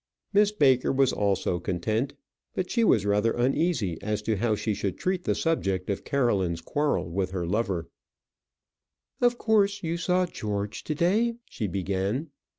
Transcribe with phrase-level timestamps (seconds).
[0.33, 2.15] Miss Baker was also content;
[2.55, 6.61] but she was rather uneasy as to how she should treat the subject of Caroline's
[6.61, 7.87] quarrel with her lover.
[9.21, 12.31] "Of course you saw George to day?" she began.